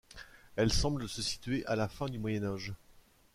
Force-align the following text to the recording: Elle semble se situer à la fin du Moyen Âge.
Elle 0.55 0.73
semble 0.73 1.07
se 1.07 1.21
situer 1.21 1.63
à 1.67 1.75
la 1.75 1.87
fin 1.87 2.07
du 2.07 2.17
Moyen 2.17 2.43
Âge. 2.43 2.73